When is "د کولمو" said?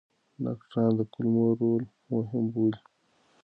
0.97-1.45